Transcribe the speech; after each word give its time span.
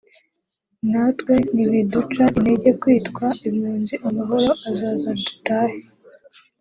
natwe 0.91 1.33
ntibiduca 1.53 2.23
intege 2.37 2.69
kwitwa 2.81 3.25
impunzi 3.47 3.95
amahoro 4.07 4.49
azaza 4.69 5.09
dutahe 5.23 5.79